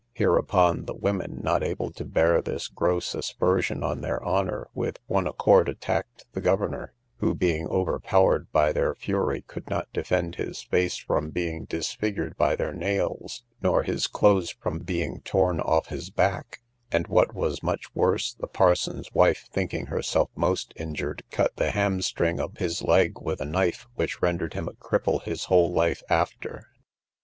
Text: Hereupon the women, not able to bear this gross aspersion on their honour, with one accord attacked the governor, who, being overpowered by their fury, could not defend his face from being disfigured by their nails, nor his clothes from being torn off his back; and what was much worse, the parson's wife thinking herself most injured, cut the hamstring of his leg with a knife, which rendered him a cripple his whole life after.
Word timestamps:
Hereupon 0.13 0.85
the 0.85 0.95
women, 0.95 1.41
not 1.43 1.61
able 1.61 1.91
to 1.91 2.03
bear 2.03 2.41
this 2.41 2.67
gross 2.67 3.13
aspersion 3.13 3.83
on 3.83 4.01
their 4.01 4.19
honour, 4.25 4.67
with 4.73 4.97
one 5.05 5.27
accord 5.27 5.69
attacked 5.69 6.25
the 6.31 6.41
governor, 6.41 6.95
who, 7.17 7.35
being 7.35 7.67
overpowered 7.67 8.51
by 8.51 8.71
their 8.73 8.95
fury, 8.95 9.43
could 9.43 9.69
not 9.69 9.93
defend 9.93 10.37
his 10.37 10.63
face 10.63 10.97
from 10.97 11.29
being 11.29 11.65
disfigured 11.65 12.35
by 12.35 12.55
their 12.55 12.73
nails, 12.73 13.43
nor 13.61 13.83
his 13.83 14.07
clothes 14.07 14.49
from 14.59 14.79
being 14.79 15.19
torn 15.21 15.59
off 15.59 15.89
his 15.89 16.09
back; 16.09 16.61
and 16.91 17.05
what 17.07 17.35
was 17.35 17.61
much 17.61 17.93
worse, 17.93 18.33
the 18.33 18.47
parson's 18.47 19.13
wife 19.13 19.47
thinking 19.51 19.85
herself 19.85 20.31
most 20.35 20.73
injured, 20.77 21.21
cut 21.29 21.55
the 21.57 21.69
hamstring 21.69 22.39
of 22.39 22.57
his 22.57 22.81
leg 22.81 23.21
with 23.21 23.39
a 23.39 23.45
knife, 23.45 23.85
which 23.93 24.19
rendered 24.19 24.55
him 24.55 24.67
a 24.67 24.73
cripple 24.73 25.21
his 25.21 25.43
whole 25.43 25.71
life 25.71 26.01
after. 26.09 26.69